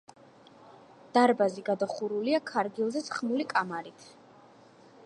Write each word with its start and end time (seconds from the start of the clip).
დარბაზი 1.17 1.65
გადახურულია 1.67 2.41
ქარგილზე 2.53 3.05
სხმული 3.11 3.47
კამარით. 3.55 4.11